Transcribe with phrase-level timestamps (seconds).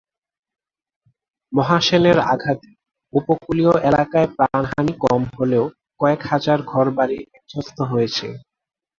[1.53, 2.69] মহাসেনের আঘাতে
[3.13, 5.65] উপকূলীয় এলাকায় প্রাণহানি কম হলেও
[5.99, 8.27] কয়েক হাজার ঘরবাড়ি বিধ্বস্ত হয়েছে।